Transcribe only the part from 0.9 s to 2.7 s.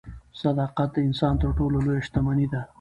د انسان تر ټولو لویه شتمني ده.